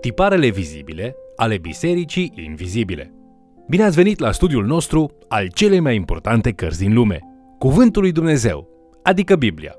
[0.00, 3.12] Tiparele vizibile ale bisericii invizibile.
[3.68, 7.18] Bine ați venit la studiul nostru al celei mai importante cărți din lume,
[7.58, 8.68] Cuvântul lui Dumnezeu,
[9.02, 9.74] adică Biblia.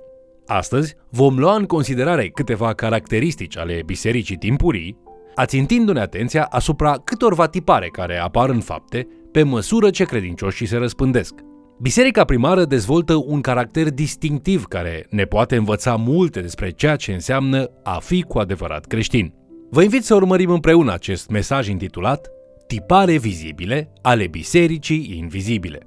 [0.45, 4.97] Astăzi vom lua în considerare câteva caracteristici ale bisericii timpurii,
[5.35, 11.33] ațintindu-ne atenția asupra câtorva tipare care apar în fapte pe măsură ce credincioșii se răspândesc.
[11.79, 17.69] Biserica primară dezvoltă un caracter distinctiv care ne poate învăța multe despre ceea ce înseamnă
[17.83, 19.33] a fi cu adevărat creștin.
[19.73, 22.29] Vă invit să urmărim împreună acest mesaj intitulat
[22.67, 25.79] Tipare vizibile ale bisericii invizibile.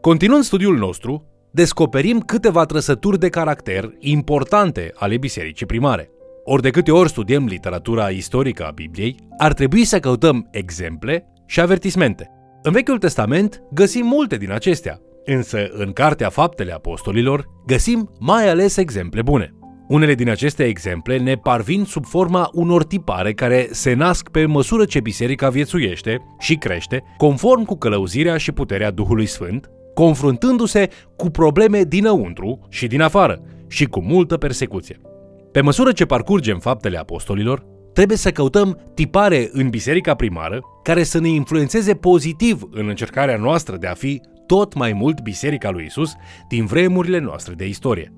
[0.00, 6.10] Continuând studiul nostru, descoperim câteva trăsături de caracter importante ale bisericii primare.
[6.44, 11.60] Ori de câte ori studiem literatura istorică a Bibliei, ar trebui să căutăm exemple și
[11.60, 12.30] avertismente.
[12.62, 18.76] În Vechiul Testament găsim multe din acestea, însă în Cartea Faptele Apostolilor găsim mai ales
[18.76, 19.54] exemple bune.
[19.88, 24.84] Unele din aceste exemple ne parvin sub forma unor tipare care se nasc pe măsură
[24.84, 31.82] ce biserica viețuiește și crește, conform cu călăuzirea și puterea Duhului Sfânt, confruntându-se cu probleme
[31.82, 35.00] dinăuntru și din afară și cu multă persecuție.
[35.52, 41.20] Pe măsură ce parcurgem faptele apostolilor, trebuie să căutăm tipare în biserica primară care să
[41.20, 46.12] ne influențeze pozitiv în încercarea noastră de a fi tot mai mult biserica lui Isus
[46.48, 48.12] din vremurile noastre de istorie.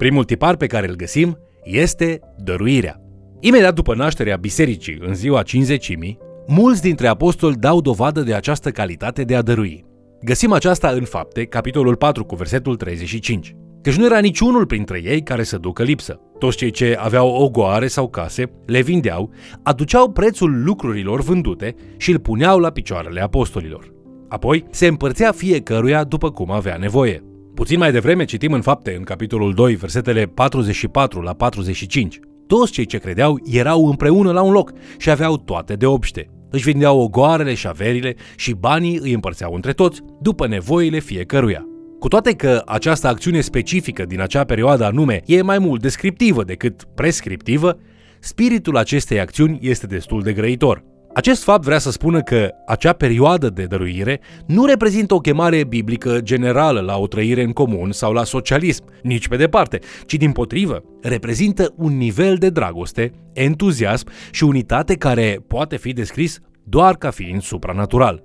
[0.00, 3.00] Primul tipar pe care îl găsim este dăruirea.
[3.40, 9.22] Imediat după nașterea bisericii în ziua cinzecimii, mulți dintre apostoli dau dovadă de această calitate
[9.22, 9.84] de a dărui.
[10.22, 13.56] Găsim aceasta în fapte, capitolul 4 cu versetul 35.
[13.82, 16.20] Căci nu era niciunul printre ei care să ducă lipsă.
[16.38, 19.30] Toți cei ce aveau ogoare sau case le vindeau,
[19.62, 23.92] aduceau prețul lucrurilor vândute și îl puneau la picioarele apostolilor.
[24.28, 27.24] Apoi se împărțea fiecăruia după cum avea nevoie.
[27.54, 32.20] Puțin mai devreme citim în fapte, în capitolul 2, versetele 44 la 45.
[32.46, 36.30] Toți cei ce credeau erau împreună la un loc și aveau toate de obște.
[36.50, 41.64] Își vindeau ogoarele și averile și banii îi împărțeau între toți, după nevoile fiecăruia.
[41.98, 46.84] Cu toate că această acțiune specifică din acea perioadă anume e mai mult descriptivă decât
[46.94, 47.78] prescriptivă,
[48.20, 50.84] spiritul acestei acțiuni este destul de grăitor.
[51.14, 56.20] Acest fapt vrea să spună că acea perioadă de dăruire nu reprezintă o chemare biblică
[56.20, 60.82] generală la o trăire în comun sau la socialism, nici pe departe, ci din potrivă,
[61.02, 67.42] reprezintă un nivel de dragoste, entuziasm și unitate care poate fi descris doar ca fiind
[67.42, 68.22] supranatural.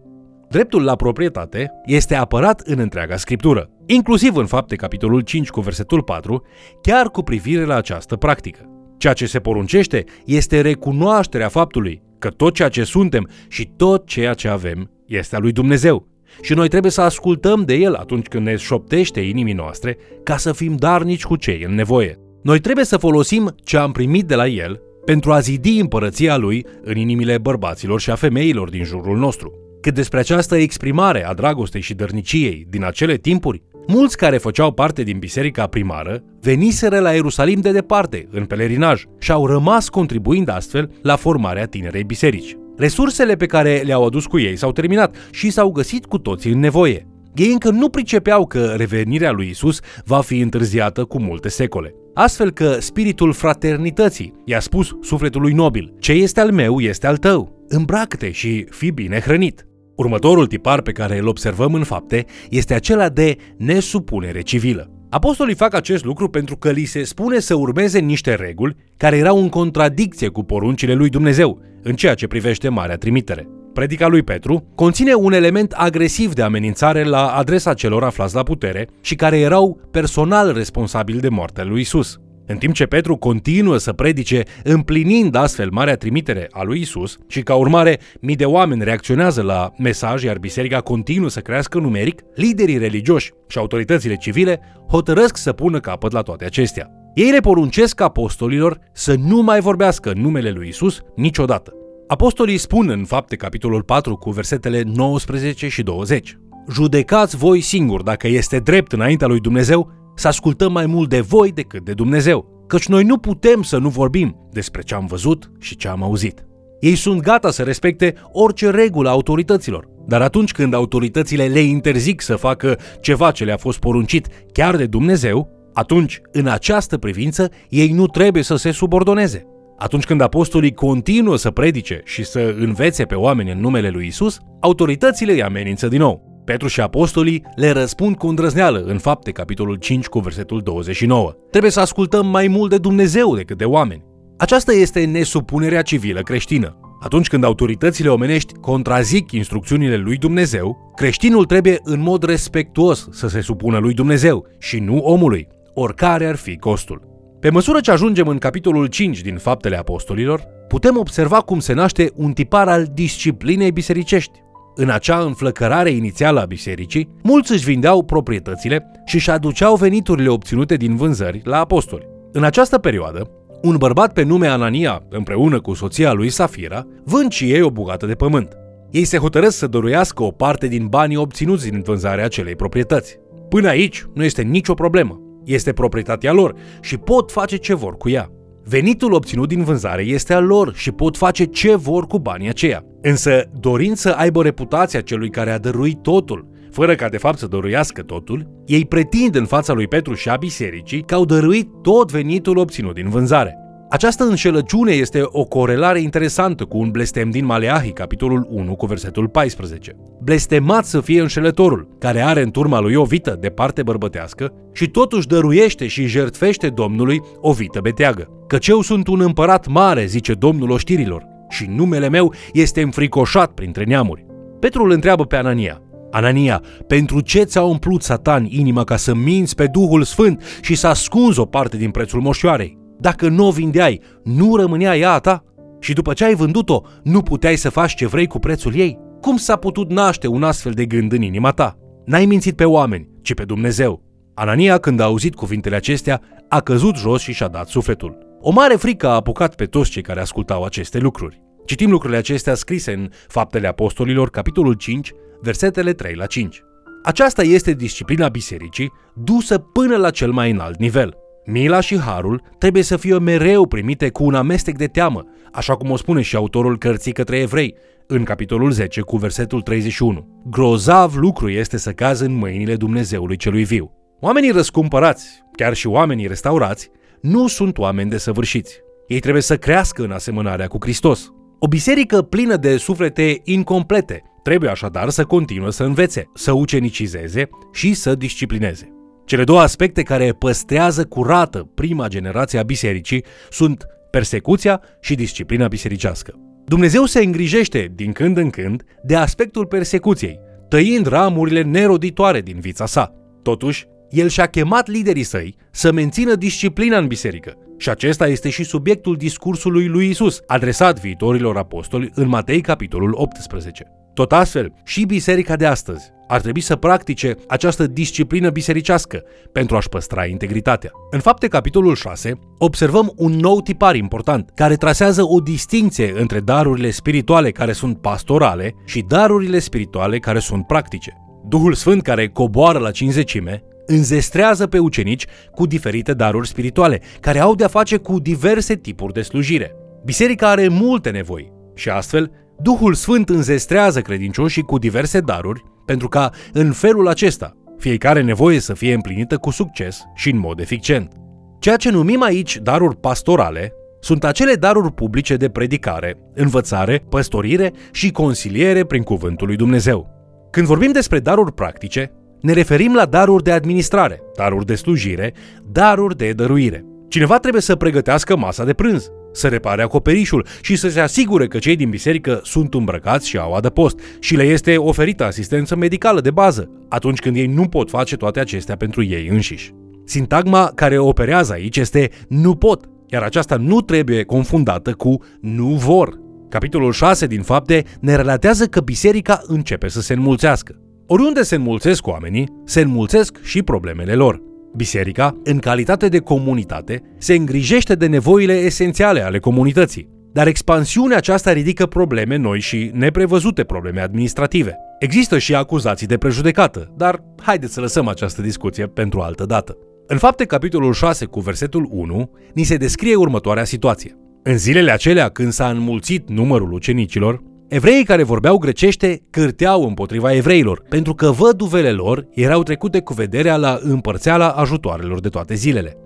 [0.49, 6.03] Dreptul la proprietate este apărat în întreaga scriptură, inclusiv în fapte capitolul 5 cu versetul
[6.03, 6.45] 4,
[6.81, 8.69] chiar cu privire la această practică.
[8.97, 14.33] Ceea ce se poruncește este recunoașterea faptului că tot ceea ce suntem și tot ceea
[14.33, 16.07] ce avem este a lui Dumnezeu.
[16.41, 20.51] Și noi trebuie să ascultăm de El atunci când ne șoptește inimii noastre ca să
[20.51, 22.19] fim darnici cu cei în nevoie.
[22.43, 26.65] Noi trebuie să folosim ce am primit de la El pentru a zidi împărăția Lui
[26.83, 29.53] în inimile bărbaților și a femeilor din jurul nostru.
[29.81, 35.03] Cât despre această exprimare a dragostei și dărniciei din acele timpuri, Mulți care făceau parte
[35.03, 40.91] din biserica primară veniseră la Ierusalim de departe, în pelerinaj, și au rămas contribuind astfel
[41.01, 42.57] la formarea tinerei biserici.
[42.77, 46.59] Resursele pe care le-au adus cu ei s-au terminat și s-au găsit cu toții în
[46.59, 47.07] nevoie.
[47.35, 51.93] Ei încă nu pricepeau că revenirea lui Isus va fi întârziată cu multe secole.
[52.13, 57.65] Astfel că spiritul fraternității i-a spus sufletului nobil, ce este al meu este al tău,
[57.67, 59.64] îmbracă-te și fii bine hrănit.
[59.95, 64.89] Următorul tipar pe care îl observăm în fapte este acela de nesupunere civilă.
[65.09, 69.37] Apostolii fac acest lucru pentru că li se spune să urmeze niște reguli care erau
[69.37, 73.47] în contradicție cu poruncile lui Dumnezeu în ceea ce privește Marea Trimitere.
[73.73, 78.87] Predica lui Petru conține un element agresiv de amenințare la adresa celor aflați la putere
[79.01, 82.19] și care erau personal responsabili de moartea lui Isus.
[82.47, 87.41] În timp ce Petru continuă să predice împlinind astfel marea trimitere a lui Isus și
[87.41, 92.77] ca urmare mii de oameni reacționează la mesaj, iar biserica continuă să crească numeric, liderii
[92.77, 96.89] religioși și autoritățile civile hotărăsc să pună capăt la toate acestea.
[97.13, 101.73] Ei le poruncesc apostolilor să nu mai vorbească în numele lui Isus niciodată.
[102.07, 106.37] Apostolii spun în fapte capitolul 4 cu versetele 19 și 20
[106.71, 111.51] Judecați voi singuri dacă este drept înaintea lui Dumnezeu să ascultăm mai mult de voi
[111.51, 115.75] decât de Dumnezeu, căci noi nu putem să nu vorbim despre ce am văzut și
[115.75, 116.45] ce am auzit.
[116.79, 122.21] Ei sunt gata să respecte orice regulă a autorităților, dar atunci când autoritățile le interzic
[122.21, 127.91] să facă ceva ce le-a fost poruncit chiar de Dumnezeu, atunci, în această privință, ei
[127.91, 129.45] nu trebuie să se subordoneze.
[129.77, 134.39] Atunci când apostolii continuă să predice și să învețe pe oameni în numele lui Isus,
[134.59, 136.34] autoritățile îi amenință din nou.
[136.45, 141.35] Petru și apostolii le răspund cu îndrăzneală în fapte, capitolul 5 cu versetul 29.
[141.51, 144.03] Trebuie să ascultăm mai mult de Dumnezeu decât de oameni.
[144.37, 146.79] Aceasta este nesupunerea civilă creștină.
[147.01, 153.41] Atunci când autoritățile omenești contrazic instrucțiunile lui Dumnezeu, creștinul trebuie în mod respectuos să se
[153.41, 157.01] supună lui Dumnezeu și nu omului, oricare ar fi costul.
[157.39, 162.11] Pe măsură ce ajungem în capitolul 5 din Faptele Apostolilor, putem observa cum se naște
[162.15, 164.43] un tipar al disciplinei bisericești.
[164.77, 170.75] În acea înflăcărare inițială a bisericii, mulți își vindeau proprietățile și își aduceau veniturile obținute
[170.75, 172.07] din vânzări la apostoli.
[172.31, 173.29] În această perioadă,
[173.61, 178.05] un bărbat pe nume Anania, împreună cu soția lui Safira, vând și ei o bucată
[178.05, 178.57] de pământ.
[178.91, 183.19] Ei se hotărăsc să dăruiască o parte din banii obținuți din vânzarea acelei proprietăți.
[183.49, 185.19] Până aici nu este nicio problemă.
[185.45, 188.29] Este proprietatea lor și pot face ce vor cu ea.
[188.67, 192.83] Venitul obținut din vânzare este al lor și pot face ce vor cu banii aceia.
[193.01, 197.47] Însă, dorind să aibă reputația celui care a dăruit totul, fără ca de fapt să
[197.47, 202.11] dăruiască totul, ei pretind în fața lui Petru și a bisericii că au dăruit tot
[202.11, 203.64] venitul obținut din vânzare.
[203.89, 209.27] Această înșelăciune este o corelare interesantă cu un blestem din Maleahi, capitolul 1, cu versetul
[209.27, 209.95] 14.
[210.21, 214.87] Blestemat să fie înșelătorul, care are în turma lui o vită de parte bărbătească și
[214.87, 218.29] totuși dăruiește și jertfește Domnului o vită beteagă.
[218.47, 223.83] Căci eu sunt un împărat mare, zice Domnul oștirilor, și numele meu este înfricoșat printre
[223.83, 224.25] neamuri.
[224.59, 229.55] Petru îl întreabă pe Anania, Anania, pentru ce ți-a umplut Satan inima ca să minți
[229.55, 232.83] pe Duhul Sfânt și să ascunzi o parte din prețul moșoarei?
[232.99, 235.43] Dacă nu o vindeai, nu rămânea ea a ta?
[235.79, 238.99] Și după ce ai vândut-o, nu puteai să faci ce vrei cu prețul ei?
[239.21, 241.77] Cum s-a putut naște un astfel de gând în inima ta?
[242.05, 244.03] N-ai mințit pe oameni, ci pe Dumnezeu.
[244.33, 248.17] Anania, când a auzit cuvintele acestea, a căzut jos și și-a dat sufletul.
[248.41, 251.41] O mare frică a apucat pe toți cei care ascultau aceste lucruri.
[251.65, 255.11] Citim lucrurile acestea scrise în Faptele Apostolilor, capitolul 5,
[255.41, 256.63] versetele 3 la 5.
[257.03, 262.83] Aceasta este disciplina bisericii, dusă până la cel mai înalt nivel– Mila și harul trebuie
[262.83, 266.77] să fie mereu primite cu un amestec de teamă, așa cum o spune și autorul
[266.77, 267.75] cărții către evrei,
[268.07, 270.43] în capitolul 10 cu versetul 31.
[270.49, 273.91] Grozav lucru este să cazi în mâinile Dumnezeului celui viu.
[274.19, 276.89] Oamenii răscumpărați, chiar și oamenii restaurați,
[277.21, 278.79] nu sunt oameni desăvârșiți.
[279.07, 281.33] Ei trebuie să crească în asemănarea cu Hristos.
[281.59, 287.93] O biserică plină de suflete incomplete trebuie așadar să continue să învețe, să ucenicizeze și
[287.93, 288.94] să disciplineze.
[289.25, 296.33] Cele două aspecte care păstrează curată prima generație a bisericii sunt persecuția și disciplina bisericească.
[296.65, 300.39] Dumnezeu se îngrijește din când în când de aspectul persecuției,
[300.69, 303.13] tăind ramurile neroditoare din vița sa.
[303.43, 307.53] Totuși, el și-a chemat liderii săi să mențină disciplina în biserică.
[307.77, 313.85] Și acesta este și subiectul discursului lui Isus, adresat viitorilor apostoli în Matei capitolul 18.
[314.13, 319.89] Tot astfel, și biserica de astăzi ar trebui să practice această disciplină bisericească pentru a-și
[319.89, 320.91] păstra integritatea.
[321.11, 326.89] În fapte, capitolul 6, observăm un nou tipar important care trasează o distinție între darurile
[326.89, 331.13] spirituale care sunt pastorale și darurile spirituale care sunt practice.
[331.47, 337.55] Duhul Sfânt care coboară la cinzecime înzestrează pe ucenici cu diferite daruri spirituale, care au
[337.55, 339.75] de-a face cu diverse tipuri de slujire.
[340.05, 342.31] Biserica are multe nevoi și astfel
[342.61, 348.73] Duhul Sfânt înzestrează credincioșii cu diverse daruri, pentru ca, în felul acesta, fiecare nevoie să
[348.73, 351.11] fie împlinită cu succes și în mod eficient.
[351.59, 358.11] Ceea ce numim aici daruri pastorale sunt acele daruri publice de predicare, învățare, păstorire și
[358.11, 360.09] consiliere prin cuvântul lui Dumnezeu.
[360.51, 362.11] Când vorbim despre daruri practice,
[362.41, 365.33] ne referim la daruri de administrare, daruri de slujire,
[365.71, 366.85] daruri de dăruire.
[367.07, 371.57] Cineva trebuie să pregătească masa de prânz, să repare acoperișul și să se asigure că
[371.57, 376.31] cei din biserică sunt îmbrăcați și au adăpost și le este oferită asistență medicală de
[376.31, 379.73] bază, atunci când ei nu pot face toate acestea pentru ei înșiși.
[380.05, 386.19] Sintagma care operează aici este nu pot, iar aceasta nu trebuie confundată cu nu vor.
[386.49, 390.75] Capitolul 6 din fapte ne relatează că biserica începe să se înmulțească.
[391.07, 394.41] Oriunde se înmulțesc oamenii, se înmulțesc și problemele lor.
[394.75, 400.09] Biserica, în calitate de comunitate, se îngrijește de nevoile esențiale ale comunității.
[400.31, 404.75] Dar expansiunea aceasta ridică probleme noi și neprevăzute probleme administrative.
[404.99, 409.77] Există și acuzații de prejudecată, dar haideți să lăsăm această discuție pentru altă dată.
[410.07, 414.17] În fapte, capitolul 6 cu versetul 1, ni se descrie următoarea situație.
[414.43, 420.83] În zilele acelea când s-a înmulțit numărul ucenicilor, Evreii care vorbeau grecește cârteau împotriva evreilor,
[420.89, 425.97] pentru că văduvele lor erau trecute cu vederea la împărțeala ajutoarelor de toate zilele.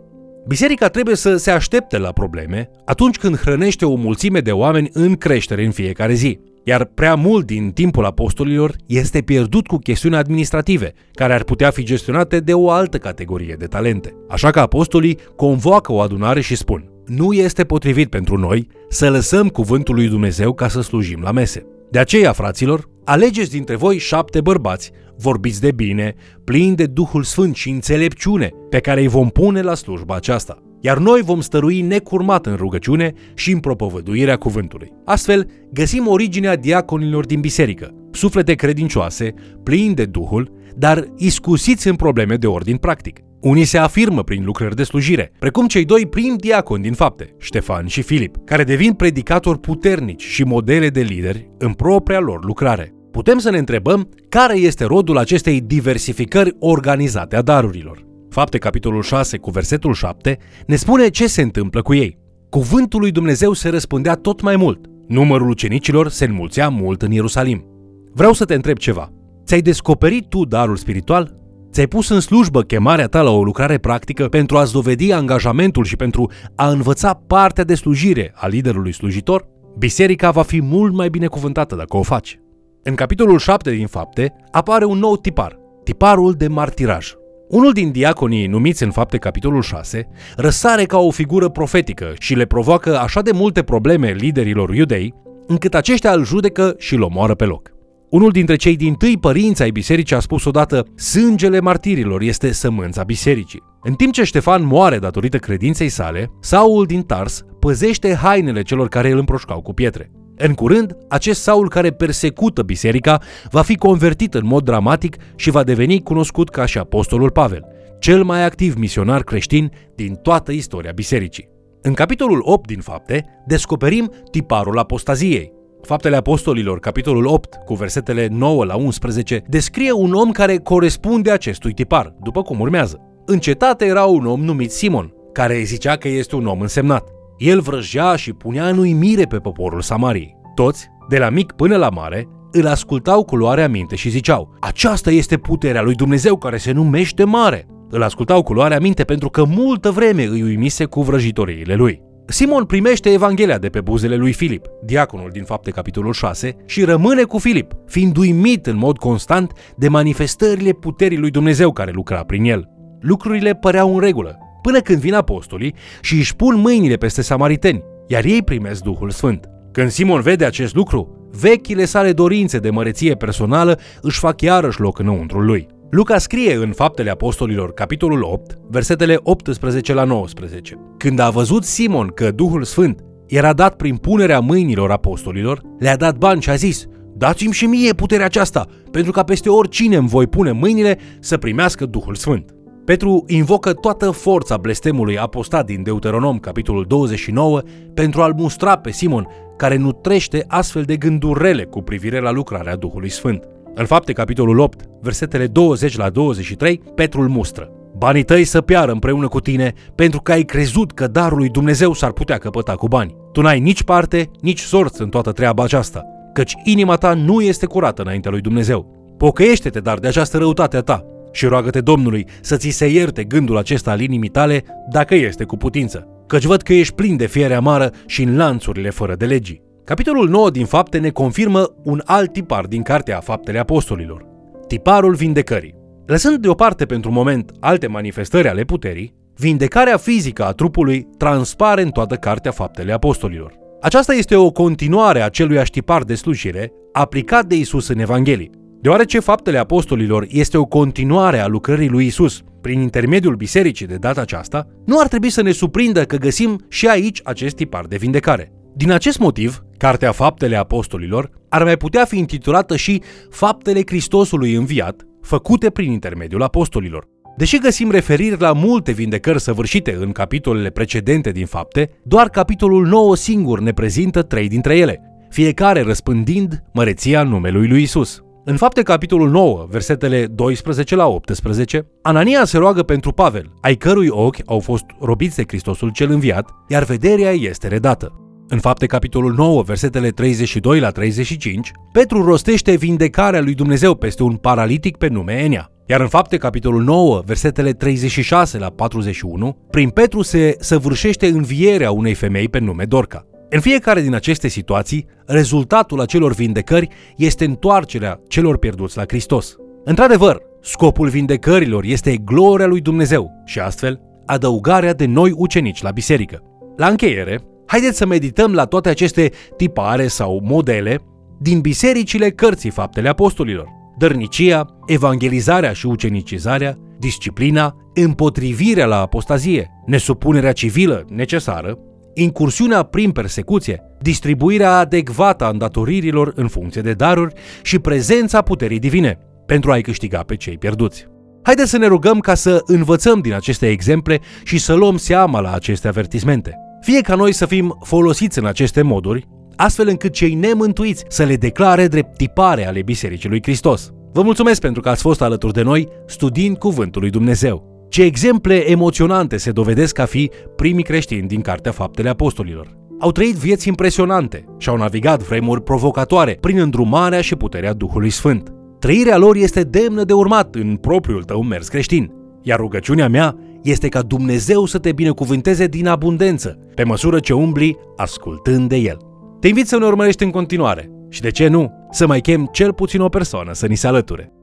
[0.48, 5.16] Biserica trebuie să se aștepte la probleme atunci când hrănește o mulțime de oameni în
[5.16, 6.40] creștere în fiecare zi.
[6.64, 11.84] Iar prea mult din timpul apostolilor este pierdut cu chestiuni administrative, care ar putea fi
[11.84, 14.14] gestionate de o altă categorie de talente.
[14.30, 19.48] Așa că apostolii convoacă o adunare și spun nu este potrivit pentru noi să lăsăm
[19.48, 21.66] cuvântul lui Dumnezeu ca să slujim la mese.
[21.92, 27.56] De aceea, fraților, alegeți dintre voi șapte bărbați, vorbiți de bine, plini de Duhul Sfânt
[27.56, 30.64] și înțelepciune, pe care îi vom pune la slujba aceasta.
[30.82, 34.92] Iar noi vom stărui necurmat în rugăciune și în propovăduirea cuvântului.
[35.06, 42.36] Astfel, găsim originea diaconilor din biserică, suflete credincioase, plini de Duhul, dar iscusiți în probleme
[42.36, 43.20] de ordin practic.
[43.42, 47.88] Unii se afirmă prin lucrări de slujire, precum cei doi primi diaconi din fapte, Ștefan
[47.88, 52.94] și Filip, care devin predicatori puternici și modele de lideri în propria lor lucrare.
[53.12, 58.06] Putem să ne întrebăm care este rodul acestei diversificări organizate a darurilor.
[58.30, 62.18] Fapte, capitolul 6, cu versetul 7, ne spune ce se întâmplă cu ei.
[62.50, 64.86] Cuvântul lui Dumnezeu se răspândea tot mai mult.
[65.08, 67.66] Numărul ucenicilor se înmulțea mult în Ierusalim.
[68.14, 69.10] Vreau să te întreb ceva.
[69.46, 71.39] Ți-ai descoperit tu darul spiritual?
[71.72, 75.96] Ți-ai pus în slujbă chemarea ta la o lucrare practică pentru a-ți dovedi angajamentul și
[75.96, 79.48] pentru a învăța partea de slujire a liderului slujitor?
[79.78, 82.40] Biserica va fi mult mai binecuvântată dacă o faci.
[82.84, 87.14] În capitolul 7 din Fapte apare un nou tipar, tiparul de martiraj.
[87.50, 92.46] Unul din diaconii numiți în fapte capitolul 6 răsare ca o figură profetică și le
[92.46, 95.14] provoacă așa de multe probleme liderilor iudei,
[95.48, 97.72] încât aceștia îl judecă și îl omoară pe loc.
[98.10, 103.04] Unul dintre cei din tâi părinți ai bisericii a spus odată, sângele martirilor este sămânța
[103.04, 103.64] bisericii.
[103.82, 109.12] În timp ce Ștefan moare datorită credinței sale, Saul din Tars păzește hainele celor care
[109.12, 110.12] îl împroșcau cu pietre.
[110.36, 115.64] În curând, acest Saul care persecută biserica va fi convertit în mod dramatic și va
[115.64, 117.66] deveni cunoscut ca și apostolul Pavel,
[118.00, 121.50] cel mai activ misionar creștin din toată istoria bisericii.
[121.82, 125.59] În capitolul 8 din Fapte, descoperim tiparul apostaziei.
[125.82, 131.74] Faptele Apostolilor, capitolul 8, cu versetele 9 la 11, descrie un om care corespunde acestui
[131.74, 133.00] tipar, după cum urmează.
[133.26, 137.10] În cetate era un om numit Simon, care zicea că este un om însemnat.
[137.38, 140.36] El vrăjea și punea în uimire pe poporul Samariei.
[140.56, 145.12] Toți, de la mic până la mare, îl ascultau cu luarea minte și ziceau Aceasta
[145.12, 147.68] este puterea lui Dumnezeu care se numește mare.
[147.90, 152.02] Îl ascultau cu luarea minte pentru că multă vreme îi uimise cu vrăjitoriile lui.
[152.32, 157.24] Simon primește Evanghelia de pe buzele lui Filip, diaconul din fapte capitolul 6, și rămâne
[157.24, 162.44] cu Filip, fiind uimit în mod constant de manifestările puterii lui Dumnezeu care lucra prin
[162.44, 162.70] el.
[163.00, 168.24] Lucrurile păreau în regulă, până când vin apostolii și își pun mâinile peste samariteni, iar
[168.24, 169.50] ei primesc Duhul Sfânt.
[169.72, 175.00] Când Simon vede acest lucru, vechile sale dorințe de măreție personală își fac iarăși loc
[175.00, 175.68] înăuntru lui.
[175.92, 180.80] Luca scrie în Faptele Apostolilor, capitolul 8, versetele 18 la 19.
[180.98, 186.18] Când a văzut Simon că Duhul Sfânt era dat prin punerea mâinilor apostolilor, le-a dat
[186.18, 190.28] bani și a zis, dați-mi și mie puterea aceasta, pentru ca peste oricine îmi voi
[190.28, 192.54] pune mâinile să primească Duhul Sfânt.
[192.86, 197.62] Petru invocă toată forța blestemului apostat din Deuteronom, capitolul 29,
[197.94, 199.28] pentru a-l mustra pe Simon,
[199.58, 203.44] care nutrește astfel de gânduri rele cu privire la lucrarea Duhului Sfânt.
[203.76, 207.72] În fapte, capitolul 8, versetele 20 la 23, Petru îl mustră.
[207.98, 211.94] Banii tăi să piară împreună cu tine pentru că ai crezut că darul lui Dumnezeu
[211.94, 213.16] s-ar putea căpăta cu bani.
[213.32, 217.66] Tu n-ai nici parte, nici sorți în toată treaba aceasta, căci inima ta nu este
[217.66, 219.14] curată înaintea lui Dumnezeu.
[219.18, 223.58] Pocăiește-te dar de această răutate a ta și roagă-te Domnului să ți se ierte gândul
[223.58, 227.54] acesta al inimii tale dacă este cu putință, căci văd că ești plin de fiere
[227.54, 229.69] amară și în lanțurile fără de legii.
[229.90, 234.26] Capitolul 9 din fapte ne confirmă un alt tipar din cartea Faptele Apostolilor.
[234.68, 235.76] Tiparul vindecării.
[236.06, 242.16] Lăsând deoparte pentru moment alte manifestări ale puterii, vindecarea fizică a trupului transpare în toată
[242.16, 243.54] cartea Faptele Apostolilor.
[243.82, 248.50] Aceasta este o continuare a celui tipar de slujire aplicat de Isus în Evanghelie.
[248.82, 254.22] Deoarece faptele apostolilor este o continuare a lucrării lui Isus prin intermediul bisericii de data
[254.22, 258.52] aceasta, nu ar trebui să ne surprindă că găsim și aici acest tipar de vindecare.
[258.76, 265.08] Din acest motiv, Cartea Faptele Apostolilor ar mai putea fi intitulată și Faptele Hristosului înviat,
[265.22, 267.08] făcute prin intermediul apostolilor.
[267.38, 273.16] Deși găsim referiri la multe vindecări săvârșite în capitolele precedente din fapte, doar capitolul 9
[273.16, 278.24] singur ne prezintă trei dintre ele, fiecare răspândind măreția numelui lui Isus.
[278.46, 284.08] În fapte capitolul 9, versetele 12 la 18, Anania se roagă pentru Pavel, ai cărui
[284.10, 288.29] ochi au fost robiți de Hristosul cel înviat, iar vederea este redată.
[288.52, 294.36] În fapte capitolul 9, versetele 32 la 35, Petru rostește vindecarea lui Dumnezeu peste un
[294.36, 295.72] paralitic pe nume Enia.
[295.86, 302.14] Iar în fapte capitolul 9, versetele 36 la 41, prin Petru se săvârșește învierea unei
[302.14, 303.26] femei pe nume Dorca.
[303.50, 306.88] În fiecare din aceste situații, rezultatul acelor vindecări
[307.18, 309.56] este întoarcerea celor pierduți la Hristos.
[309.84, 316.44] Într-adevăr, scopul vindecărilor este gloria lui Dumnezeu și astfel adăugarea de noi ucenici la biserică.
[316.78, 321.02] La încheiere, haideți să medităm la toate aceste tipare sau modele
[321.40, 323.68] din bisericile cărții faptele apostolilor.
[323.98, 331.78] Dărnicia, evangelizarea și ucenicizarea, disciplina, împotrivirea la apostazie, nesupunerea civilă necesară,
[332.14, 339.20] incursiunea prin persecuție, distribuirea adecvată a îndatoririlor în funcție de daruri și prezența puterii divine
[339.46, 341.08] pentru a-i câștiga pe cei pierduți.
[341.44, 345.54] Haideți să ne rugăm ca să învățăm din aceste exemple și să luăm seama la
[345.54, 346.69] aceste avertismente.
[346.82, 351.36] Fie ca noi să fim folosiți în aceste moduri, astfel încât cei nemântuiți să le
[351.36, 353.92] declare drept tipare ale Bisericii lui Hristos.
[354.14, 357.86] Vă mulțumesc pentru că ați fost alături de noi studiind Cuvântul lui Dumnezeu.
[357.90, 362.78] Ce exemple emoționante se dovedesc a fi primii creștini din Cartea Faptele Apostolilor.
[363.00, 368.54] Au trăit vieți impresionante și au navigat vremuri provocatoare prin îndrumarea și puterea Duhului Sfânt.
[368.80, 372.12] Trăirea lor este demnă de urmat în propriul tău mers creștin.
[372.42, 377.78] Iar rugăciunea mea este ca Dumnezeu să te binecuvânteze din abundență, pe măsură ce umbli
[377.96, 378.98] ascultând de El.
[379.40, 382.74] Te invit să ne urmărești în continuare și, de ce nu, să mai chem cel
[382.74, 384.34] puțin o persoană să ni se alăture.